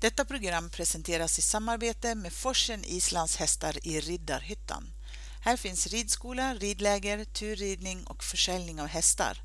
[0.00, 4.92] Detta program presenteras i samarbete med Forsen Islands hästar i Riddarhyttan.
[5.40, 9.42] Här finns ridskola, ridläger, turridning och försäljning av hästar.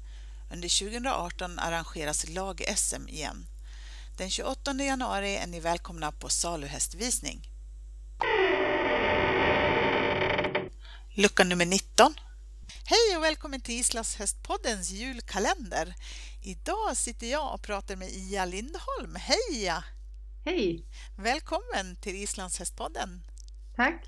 [0.51, 3.45] Under 2018 arrangeras lag-SM igen.
[4.17, 7.49] Den 28 januari är ni välkomna på saluhästvisning.
[11.15, 12.13] Lucka nummer 19.
[12.85, 15.95] Hej och välkommen till Islandshästpoddens julkalender.
[16.43, 19.15] Idag sitter jag och pratar med Ia Lindholm.
[19.15, 19.83] Hej Ia!
[20.47, 20.85] Hej!
[21.17, 23.09] Välkommen till Islandshästpodden.
[23.75, 24.05] Tack!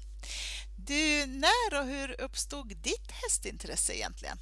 [0.75, 4.37] Du, när och hur uppstod ditt hästintresse egentligen?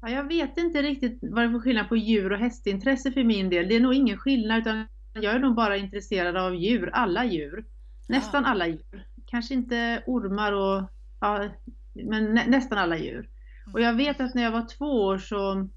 [0.00, 3.24] Ja, jag vet inte riktigt vad det är för skillnad på djur och hästintresse för
[3.24, 3.68] min del.
[3.68, 7.64] Det är nog ingen skillnad utan jag är nog bara intresserad av djur, alla djur.
[8.08, 9.06] Nästan alla djur.
[9.26, 10.90] Kanske inte ormar och
[11.20, 11.48] ja,
[11.92, 13.28] men nä nästan alla djur.
[13.72, 15.68] Och jag vet att när jag var två år så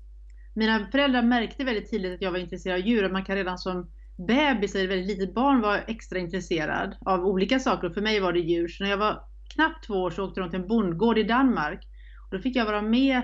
[0.53, 3.09] mina föräldrar märkte väldigt tidigt att jag var intresserad av djur.
[3.09, 3.91] Man kan redan som
[4.27, 7.87] bebis eller väldigt litet barn var extra intresserad av olika saker.
[7.87, 8.67] Och för mig var det djur.
[8.67, 11.87] Så när jag var knappt två år så åkte de till en bondgård i Danmark.
[12.29, 13.21] Och då fick jag vara med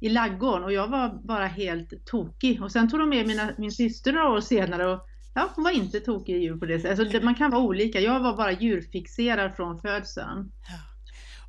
[0.00, 2.62] i laggården och jag var bara helt tokig.
[2.62, 5.70] Och sen tog de med mina, min syster några år senare och ja, hon var
[5.70, 7.00] inte tokig i djur på det sättet.
[7.00, 8.00] Alltså, man kan vara olika.
[8.00, 10.52] Jag var bara djurfixerad från födseln.
[10.68, 10.78] Ja.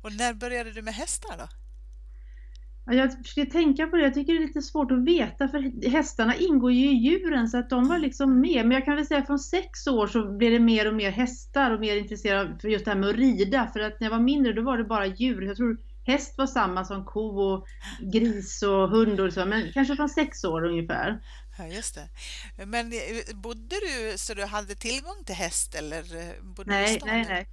[0.02, 1.61] Och när började du med hästar då?
[2.84, 4.02] Jag försöker tänka på det.
[4.02, 7.58] Jag tycker det är lite svårt att veta för hästarna ingår ju i djuren så
[7.58, 8.66] att de var liksom med.
[8.66, 11.70] Men jag kan väl säga från sex år så blev det mer och mer hästar
[11.70, 13.70] och mer intresserad för just det här med att rida.
[13.72, 15.42] För att när jag var mindre då var det bara djur.
[15.42, 17.66] Jag tror häst var samma som ko och
[18.12, 19.46] gris och hund och så.
[19.46, 21.20] Men kanske från sex år ungefär.
[21.58, 22.08] Ja, just det.
[22.66, 27.24] Men eh, bodde du så du hade tillgång till häst eller eh, bodde nej, nej,
[27.28, 27.46] nej.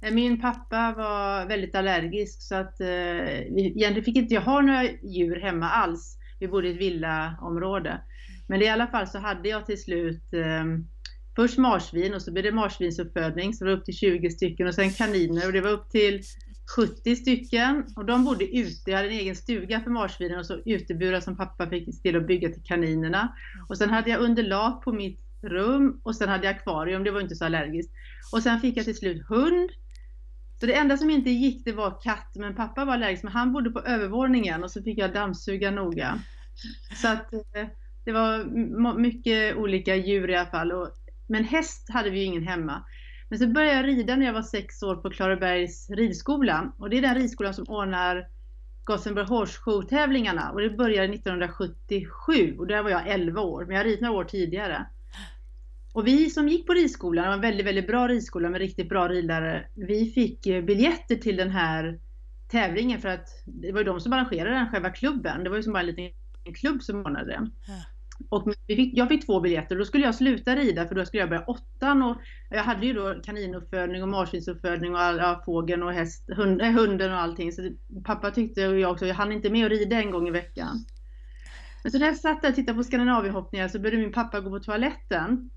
[0.00, 4.84] Eh, min pappa var väldigt allergisk så att eh, egentligen fick inte jag ha några
[4.84, 6.18] djur hemma alls.
[6.40, 8.00] Vi bodde i ett villaområde.
[8.46, 10.64] Men i alla fall så hade jag till slut eh,
[11.36, 14.74] först marsvin och så blev det marsvinsuppfödning så det var upp till 20 stycken och
[14.74, 16.22] sen kaniner och det var upp till
[16.76, 18.90] 70 stycken och de bodde ute.
[18.90, 22.26] Jag hade en egen stuga för marsvinen och så uteburar som pappa fick till att
[22.26, 23.34] bygga till kaninerna.
[23.68, 27.20] Och sen hade jag underlag på mitt rum och sen hade jag akvarium, det var
[27.20, 27.92] inte så allergiskt.
[28.32, 29.70] Och sen fick jag till slut hund
[30.60, 33.52] så det enda som inte gick det var katt, men pappa var allergisk, men han
[33.52, 36.18] bodde på övervåningen och så fick jag dammsuga noga.
[37.02, 37.66] Så att eh,
[38.04, 38.44] det var
[38.98, 40.72] mycket olika djur i alla fall.
[40.72, 40.88] Och,
[41.26, 42.84] men häst hade vi ju ingen hemma.
[43.28, 46.72] Men så började jag rida när jag var sex år på Klarabergs ridskola.
[46.78, 48.26] Och det är den ridskolan som ordnar
[48.84, 50.50] Gothenburg Horse Show-tävlingarna.
[50.50, 54.16] Och det började 1977 och där var jag 11 år, men jag har ridit några
[54.16, 54.86] år tidigare.
[55.94, 58.88] Och vi som gick på ridskolan, det var en väldigt, väldigt bra ridskola med riktigt
[58.88, 62.00] bra ridlärare, vi fick eh, biljetter till den här
[62.48, 65.44] tävlingen för att det var ju de som arrangerade den, själva klubben.
[65.44, 66.10] Det var ju som bara en liten
[66.54, 67.50] klubb som ordnade det.
[68.28, 71.22] Och fick, jag fick två biljetter och då skulle jag sluta rida för då skulle
[71.22, 72.16] jag börja åttan och
[72.50, 76.70] jag hade ju då kaninuppfödning och marsvinsuppfödning och all, ja, fågeln och häst, hund, äh,
[76.70, 77.52] hunden och allting.
[77.52, 77.70] Så
[78.04, 80.84] pappa tyckte och jag också, jag hann inte med att rida en gång i veckan.
[81.82, 84.50] Men så när jag satt där och tittade på skandinaviehoppningar så började min pappa gå
[84.50, 85.50] på toaletten.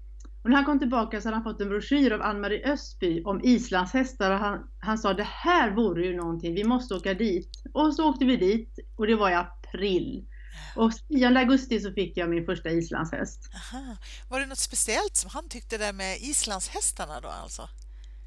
[0.48, 3.42] Och när han kom tillbaka så hade han fått en broschyr av Ann-Marie Östby om
[3.44, 7.50] islandshästar och han, han sa det här vore ju någonting, vi måste åka dit.
[7.74, 10.26] Och så åkte vi dit och det var i april.
[10.76, 13.50] Och 10 augusti så fick jag min första islandshäst.
[13.54, 13.98] Aha.
[14.30, 17.70] Var det något speciellt som han tyckte där med islandshästarna då alltså?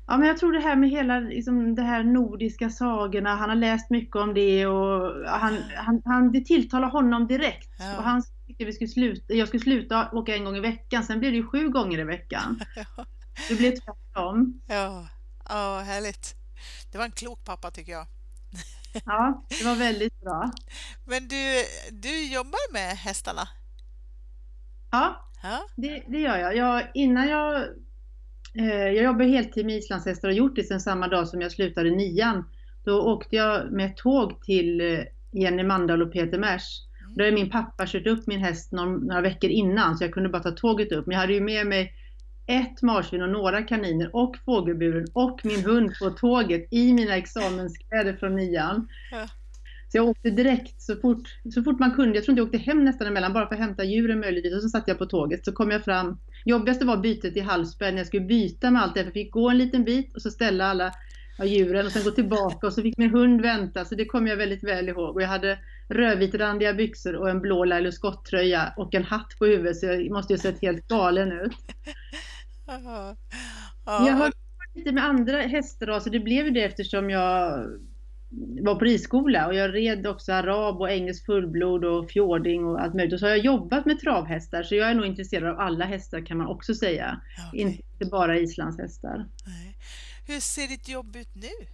[0.07, 3.57] Ja, men jag tror det här med hela liksom, det här nordiska sagorna, han har
[3.57, 7.69] läst mycket om det och han, han, han, det tilltalar honom direkt.
[7.79, 7.97] Ja.
[7.99, 11.21] Och han tyckte vi skulle sluta, jag skulle sluta åka en gång i veckan, sen
[11.21, 12.61] blev det ju sju gånger i veckan.
[12.77, 13.05] Ja.
[13.49, 14.61] Det blev tvärtom.
[14.67, 15.09] Ja.
[15.49, 16.35] ja, härligt.
[16.93, 18.07] Det var en klok pappa tycker jag.
[19.05, 20.51] Ja, det var väldigt bra.
[21.05, 23.49] Men du, du jobbar med hästarna?
[24.91, 25.67] Ja, ja.
[25.77, 26.57] Det, det gör jag.
[26.57, 27.69] jag innan jag
[28.55, 31.91] Eh, jag jobbar heltid med islandshästar och gjort det sedan samma dag som jag slutade
[31.91, 32.45] nian.
[32.85, 35.01] Då åkte jag med tåg till eh,
[35.33, 36.83] Jenny Mandahl och Peter Mers.
[37.15, 40.43] Då hade min pappa kört upp min häst några veckor innan så jag kunde bara
[40.43, 41.07] ta tåget upp.
[41.07, 41.93] Men jag hade ju med mig
[42.47, 48.17] ett marsvin och några kaniner och fågelburen och min hund på tåget i mina examenskläder
[48.17, 48.89] från nian.
[49.11, 49.29] Ja.
[49.93, 52.15] Så jag åkte direkt så fort, så fort man kunde.
[52.15, 54.55] Jag tror inte jag åkte hem nästan emellan bara för att hämta djuren möjligtvis.
[54.55, 55.45] Och så satt jag på tåget.
[55.45, 56.19] Så kom jag fram.
[56.45, 59.03] Jobbigaste var bytet i Hallsberg när jag skulle byta med allt det.
[59.03, 60.93] Jag fick gå en liten bit och så ställa alla
[61.45, 63.85] djuren och sen gå tillbaka och så fick min hund vänta.
[63.85, 65.17] Så det kommer jag väldigt väl ihåg.
[65.17, 65.59] Och jag hade
[65.91, 69.77] rödvitrandiga byxor och en blå Laila Scott-tröja och en hatt på huvudet.
[69.77, 71.57] Så jag måste ju sett helt galen ut.
[73.85, 74.33] Jag har
[74.75, 76.11] lite med andra hästraser.
[76.11, 77.67] Det blev ju det eftersom jag
[78.61, 82.95] var på ridskola och jag red också arab och engelsk fullblod och fjording och allt
[82.95, 83.13] möjligt.
[83.13, 86.27] Och så har jag jobbat med travhästar så jag är nog intresserad av alla hästar
[86.27, 87.21] kan man också säga.
[87.49, 87.61] Okay.
[87.61, 89.29] Inte bara islandshästar.
[89.47, 89.77] Nej.
[90.27, 91.67] Hur ser ditt jobb ut nu?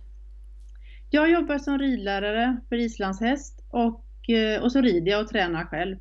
[1.10, 4.05] Jag jobbar som ridlärare för islandshäst och,
[4.62, 5.96] och så rider jag och tränar själv.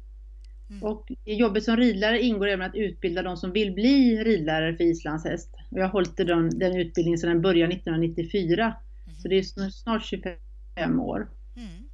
[0.69, 0.83] Mm.
[0.83, 4.83] Och i jobbet som ridlärare ingår även att utbilda de som vill bli ridlärare för
[4.83, 5.49] islandshäst.
[5.71, 8.75] Och jag har hållit den, den utbildningen sedan den började 1994.
[9.05, 9.19] Mm.
[9.19, 11.29] Så det är snart 25 år.
[11.55, 11.89] Mm.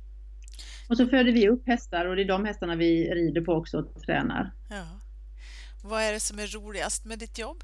[0.89, 3.77] Och så föder vi upp hästar och det är de hästarna vi rider på också
[3.77, 4.51] och tränar.
[4.69, 4.85] Ja.
[5.83, 7.63] Vad är det som är roligast med ditt jobb?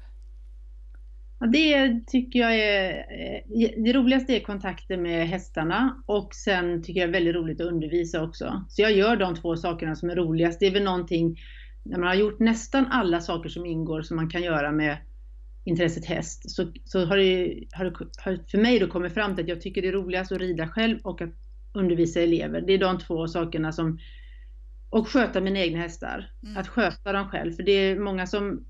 [1.40, 7.00] Ja, det tycker jag är, eh, det roligaste är kontakten med hästarna och sen tycker
[7.00, 8.64] jag är väldigt roligt att undervisa också.
[8.68, 10.60] Så jag gör de två sakerna som är roligast.
[10.60, 11.38] Det är väl någonting,
[11.82, 14.96] när man har gjort nästan alla saker som ingår som man kan göra med
[15.64, 19.44] intresset häst, så, så har, det, har det har för mig då kommit fram till
[19.44, 21.30] att jag tycker det är roligast att rida själv och att
[21.74, 22.60] undervisa elever.
[22.60, 23.98] Det är de två sakerna som,
[24.90, 26.32] och sköta mina egna hästar.
[26.42, 26.56] Mm.
[26.56, 28.64] Att sköta dem själv, för det är många som,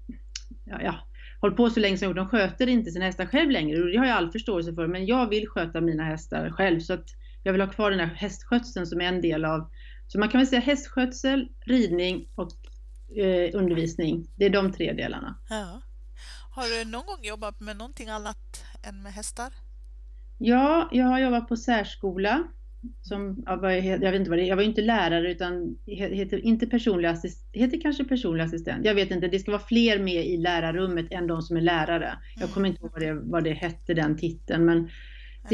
[0.65, 0.95] ja, ja
[1.41, 4.07] hållit på så länge som de sköter inte sina hästar själv längre och det har
[4.07, 7.07] jag all förståelse för men jag vill sköta mina hästar själv så att
[7.43, 9.71] jag vill ha kvar den här hästskötseln som är en del av
[10.09, 12.51] så man kan väl säga hästskötsel, ridning och
[13.19, 14.31] eh, undervisning.
[14.37, 15.39] Det är de tre delarna.
[15.51, 15.81] Ja.
[16.51, 19.53] Har du någon gång jobbat med någonting annat än med hästar?
[20.39, 22.45] Ja, jag har jobbat på särskola
[23.03, 23.61] som, jag
[24.01, 27.81] vet inte vad det är, jag var inte lärare utan heter, inte personlig assistent, heter
[27.81, 28.85] kanske personlig assistent.
[28.85, 32.19] Jag vet inte, det ska vara fler med i lärarrummet än de som är lärare.
[32.41, 34.89] Jag kommer inte ihåg vad det, vad det hette den titeln men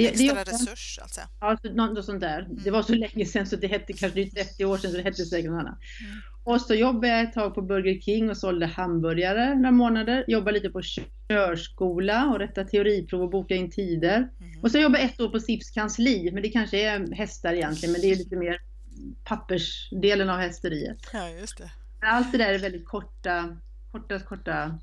[0.02, 1.20] en extra det, resurs alltså?
[1.40, 2.40] Ja, något sånt där.
[2.40, 2.58] Mm.
[2.64, 5.24] Det var så länge sedan så det hette kanske 30 år sedan så det hette
[5.24, 5.78] säkert något annat.
[6.00, 6.20] Mm.
[6.44, 10.24] Och så jobbade jag ett tag på Burger King och sålde hamburgare några månader.
[10.28, 10.82] Jobbade lite på
[11.28, 14.16] körskola och rätta teoriprov och boka in tider.
[14.16, 14.62] Mm.
[14.62, 17.92] Och så jobbade jag ett år på SIPs kansli, men det kanske är hästar egentligen,
[17.92, 18.60] men det är lite mer
[19.24, 20.98] pappersdelen av hästeriet.
[21.12, 21.70] Ja, just det.
[22.02, 23.56] Allt det där är väldigt korta,
[23.92, 24.78] korta, korta...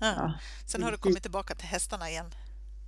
[0.00, 0.14] Ja.
[0.16, 0.34] Ja.
[0.66, 2.30] Sen har du kommit tillbaka till hästarna igen?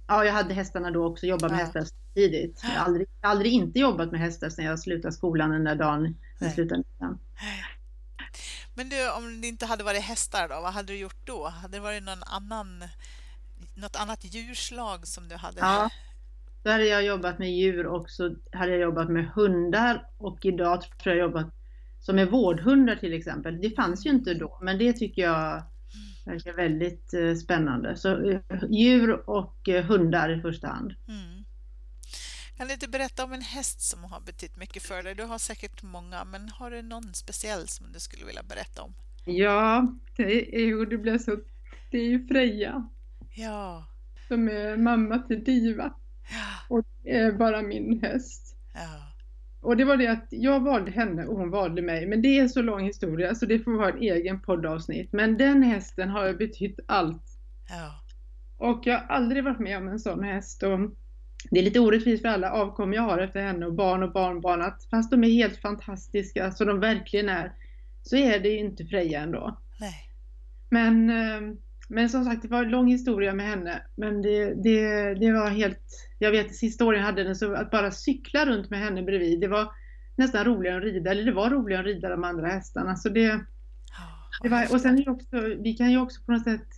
[0.09, 1.65] Ja, jag hade hästarna då också, jobbat med ja.
[1.65, 2.61] hästar tidigt.
[2.63, 6.17] Jag har aldrig, aldrig inte jobbat med hästar sedan jag slutade skolan den där dagen
[6.39, 7.19] jag slutade nian.
[8.75, 11.49] Men du, om det inte hade varit hästar då, vad hade du gjort då?
[11.49, 12.85] Hade det varit någon annan,
[13.75, 15.61] något annat djurslag som du hade?
[15.61, 15.91] Ja,
[16.63, 20.83] då hade jag jobbat med djur och så hade jag jobbat med hundar och idag
[21.03, 21.55] tror jag jobbat
[22.01, 23.61] som med vårdhundar till exempel.
[23.61, 25.63] Det fanns ju inte då, men det tycker jag
[26.29, 27.97] verkar väldigt eh, spännande.
[27.97, 28.41] Så eh,
[28.71, 30.95] djur och eh, hundar i första hand.
[31.09, 31.45] Mm.
[32.57, 35.15] Kan du inte berätta om en häst som har betytt mycket för dig?
[35.15, 38.95] Du har säkert många, men har du någon speciell som du skulle vilja berätta om?
[39.25, 41.37] Ja, det är ju, det blir så,
[41.91, 42.89] det är ju Freja.
[43.35, 43.85] Ja.
[44.29, 45.95] Som är mamma till Diva.
[46.31, 46.77] Ja.
[46.77, 48.57] Och är bara min häst.
[48.75, 49.08] Ja.
[49.61, 52.07] Och det var det att jag valde henne och hon valde mig.
[52.07, 55.13] Men det är så lång historia så det får vara en egen poddavsnitt.
[55.13, 57.25] Men den hästen har betytt allt.
[57.69, 58.05] Ja.
[58.59, 60.63] Och jag har aldrig varit med om en sån häst.
[60.63, 60.79] Och
[61.51, 64.63] det är lite orättvist för alla avkom jag har efter henne och barn och barnbarn
[64.63, 67.53] att fast de är helt fantastiska, så de verkligen är,
[68.03, 69.59] så är det inte Freja ändå.
[69.81, 70.11] Nej.
[70.71, 71.55] Men, eh,
[71.89, 73.83] men som sagt, det var en lång historia med henne.
[73.97, 75.81] Men det, det, det var helt,
[76.19, 79.41] jag vet sista året jag hade den, så att bara cykla runt med henne bredvid,
[79.41, 79.69] det var
[80.17, 82.97] nästan roligare att rida, eller det var roligare att rida de andra hästarna.
[82.97, 83.41] Så det,
[84.43, 86.69] det var, och sen är också, vi kan ju också på något sätt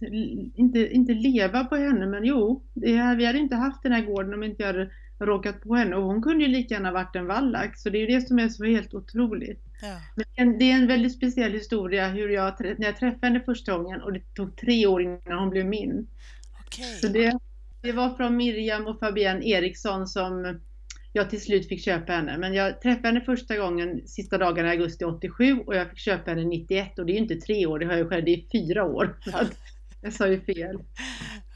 [0.54, 4.34] inte, inte leva på henne, men jo, det, vi hade inte haft den här gården
[4.34, 7.26] om inte jag hade råkat på henne och hon kunde ju lika gärna varit en
[7.26, 9.69] vallack, så det är ju det som är så helt otroligt.
[9.82, 10.00] Ja.
[10.36, 14.02] Men det är en väldigt speciell historia hur jag, när jag träffade henne första gången
[14.02, 16.06] och det tog tre år innan hon blev min.
[16.66, 16.94] Okay.
[17.00, 17.38] Så det,
[17.80, 20.60] det var från Miriam och Fabienne Eriksson som
[21.12, 22.38] jag till slut fick köpa henne.
[22.38, 26.30] Men jag träffade henne första gången sista dagarna i augusti 87 och jag fick köpa
[26.30, 28.44] henne 91 och det är ju inte tre år, det har jag själv, det är
[28.52, 29.18] fyra år.
[30.00, 30.78] jag sa ju fel.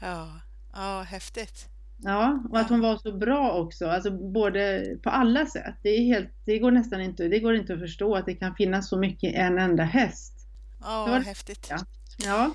[0.01, 0.41] Ja,
[0.73, 1.74] ja häftigt.
[1.97, 5.75] Ja, och att hon var så bra också, alltså både på alla sätt.
[5.81, 8.55] Det, är helt, det går nästan inte, det går inte att förstå att det kan
[8.55, 10.47] finnas så mycket i en enda häst.
[10.81, 11.67] Ja, vad häftigt.
[11.69, 11.77] Ja.
[12.17, 12.53] ja.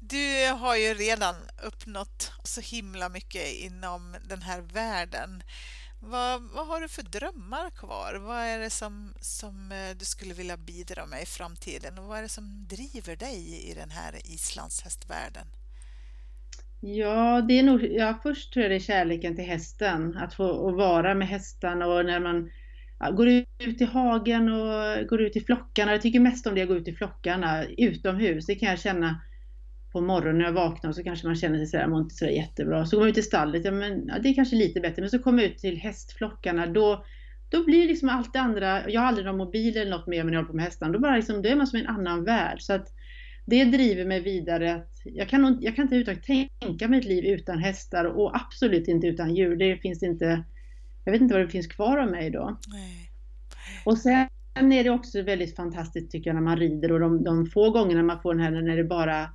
[0.00, 5.42] Du har ju redan uppnått så himla mycket inom den här världen.
[6.02, 8.14] Vad, vad har du för drömmar kvar?
[8.14, 11.98] Vad är det som, som eh, du skulle vilja bidra med i framtiden?
[11.98, 15.46] Och vad är det som driver dig i den här islandshästvärlden?
[16.80, 20.16] Ja, det är nog, ja, först tror jag det är kärleken till hästen.
[20.16, 22.50] Att få att vara med hästarna och när man
[23.00, 25.92] ja, går ut i hagen och går ut i flockarna.
[25.92, 28.46] Jag tycker mest om det att gå ut i flockarna utomhus.
[28.46, 29.20] Det kan jag känna
[29.92, 32.86] på morgonen när jag vaknar så kanske man känner sig sådär, mår inte sådär jättebra.
[32.86, 35.02] Så går man ut i stallet, ja men ja, det är kanske lite bättre.
[35.02, 37.04] Men så kommer jag ut till hästflockarna, då,
[37.48, 40.30] då blir liksom allt det andra, jag har aldrig någon mobil eller något med mig
[40.30, 41.88] när jag håller på med hästarna, då, bara liksom, då är man som i en
[41.88, 42.60] annan värld.
[42.60, 42.88] Så att
[43.50, 44.74] det driver mig vidare.
[44.74, 48.88] Att jag, kan jag kan inte överhuvudtaget tänka mig ett liv utan hästar och absolut
[48.88, 49.56] inte utan djur.
[49.56, 50.44] Det finns inte,
[51.04, 52.58] jag vet inte vad det finns kvar av mig då.
[52.72, 53.10] Nej.
[53.84, 54.28] Och sen
[54.72, 58.02] är det också väldigt fantastiskt tycker jag när man rider och de, de få gångerna
[58.02, 59.30] man får den här när det bara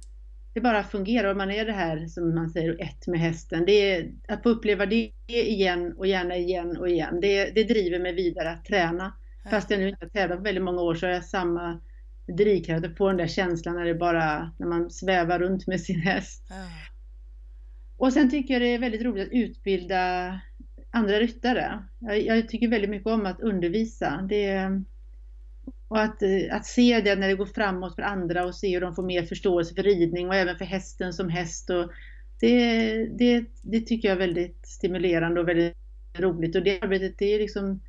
[0.54, 3.66] det bara fungerar och man är det här som man säger ett med hästen.
[3.66, 7.20] Det är, att få uppleva det igen och gärna igen och igen.
[7.22, 9.14] Det, det driver mig vidare att träna.
[9.50, 11.82] Fast jag nu inte har tävlat på väldigt många år så har jag samma
[12.28, 16.00] drivkraft att få den där känslan när det bara, när man svävar runt med sin
[16.00, 16.44] häst.
[17.98, 20.40] Och sen tycker jag det är väldigt roligt att utbilda
[20.92, 21.84] andra ryttare.
[22.00, 24.26] Jag, jag tycker väldigt mycket om att undervisa.
[24.30, 24.70] Det,
[25.88, 28.96] och att, att se det när det går framåt för andra och se hur de
[28.96, 31.70] får mer förståelse för ridning och även för hästen som häst.
[31.70, 31.92] Och
[32.40, 35.78] det, det, det tycker jag är väldigt stimulerande och väldigt
[36.18, 36.56] roligt.
[36.56, 37.82] Och det arbetet, det är liksom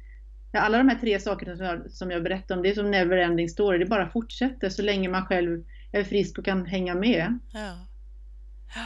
[0.61, 3.49] alla de här tre sakerna som jag, som jag berättade om, det är som neverending
[3.49, 3.79] story.
[3.79, 7.39] Det bara fortsätter så länge man själv är frisk och kan hänga med.
[7.53, 7.87] Ja.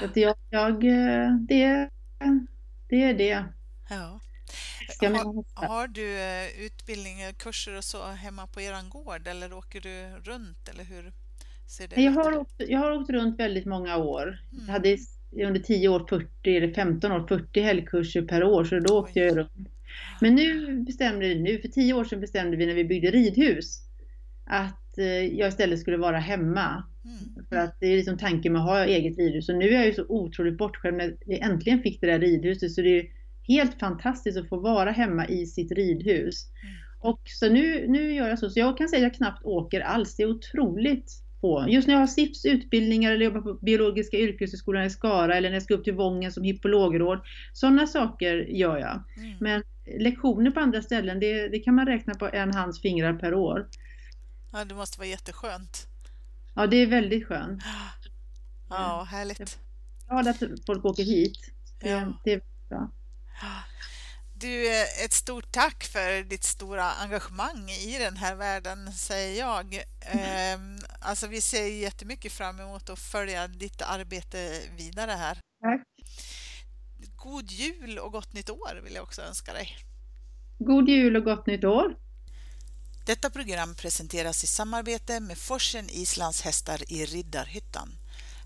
[0.00, 0.80] Så att jag, jag,
[1.48, 1.90] det,
[2.88, 3.44] det är det.
[3.90, 4.20] Ja.
[5.00, 10.30] Har, har, du eh, utbildning, kurser och så hemma på er gård eller åker du
[10.30, 11.12] runt eller hur
[11.66, 14.38] ser det jag Har åkt, jag har åkt runt väldigt många år.
[14.52, 14.66] Mm.
[14.66, 14.98] Jag hade
[15.32, 19.26] under 10 år 40 eller 15 år 40 helgkurser per år så då åkte Oj.
[19.26, 19.68] jag runt.
[20.20, 23.82] Men nu bestämde vi, nu för 10 år sedan bestämde vi när vi byggde ridhus
[24.46, 26.84] att eh, jag istället skulle vara hemma.
[27.04, 27.46] Mm.
[27.48, 29.48] För att det är liksom tanken med att ha eget ridhus.
[29.48, 32.72] Och nu är jag ju så otroligt bortskämd när vi äntligen fick det där ridhuset.
[32.72, 33.06] Så det är
[33.48, 36.46] helt fantastiskt att få vara hemma i sitt ridhus.
[36.62, 36.74] Mm.
[37.00, 39.80] Och så nu, nu gör jag så, så jag kan säga att jag knappt åker
[39.80, 40.16] alls.
[40.16, 41.66] Det är otroligt få.
[41.68, 45.56] Just när jag har SIFs utbildningar eller jobbar på Biologiska yrkeshögskolan i Skara eller när
[45.56, 47.20] jag ska upp till Vången som hippologråd.
[47.52, 49.02] Sådana saker gör jag.
[49.16, 49.36] Mm.
[49.40, 49.62] Men
[49.98, 53.68] lektioner på andra ställen, det, det, kan man räkna på en hands fingrar per år.
[54.52, 55.86] Ja, det måste vara jätteskönt.
[56.54, 57.62] Ja, det är väldigt skönt.
[58.68, 59.58] Ja, härligt.
[60.08, 61.38] Jag är glad att folk åker hit.
[61.80, 62.12] Det, ja.
[62.24, 62.90] det är bra.
[64.34, 69.66] Du, eh, ett stort tack för ditt stora engagemang i den här världen, säger jag.
[71.00, 75.38] Alltså, vi ser jättemycket fram emot att följa ditt arbete vidare här.
[75.62, 75.82] Tack.
[77.16, 79.76] God jul och gott nytt år vill jag också önska dig.
[80.58, 81.96] God jul och gott nytt år.
[83.06, 87.88] Detta program presenteras i samarbete med Forsen Islands hästar i Riddarhyttan.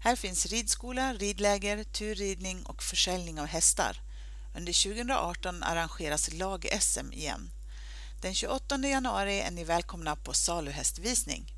[0.00, 3.96] Här finns ridskola, ridläger, turridning och försäljning av hästar.
[4.56, 7.50] Under 2018 arrangeras lag-SM igen.
[8.22, 11.53] Den 28 januari är ni välkomna på saluhästvisning.